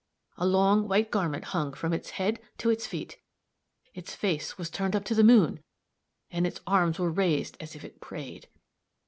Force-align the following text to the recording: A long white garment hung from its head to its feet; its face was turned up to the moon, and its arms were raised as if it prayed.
A 0.37 0.47
long 0.47 0.87
white 0.87 1.11
garment 1.11 1.43
hung 1.53 1.73
from 1.73 1.93
its 1.93 2.09
head 2.17 2.39
to 2.57 2.71
its 2.71 2.87
feet; 2.87 3.17
its 3.93 4.15
face 4.15 4.57
was 4.57 4.71
turned 4.71 4.95
up 4.95 5.05
to 5.05 5.13
the 5.13 5.23
moon, 5.23 5.59
and 6.31 6.47
its 6.47 6.59
arms 6.65 6.97
were 6.97 7.11
raised 7.11 7.55
as 7.59 7.75
if 7.75 7.83
it 7.85 8.01
prayed. 8.01 8.47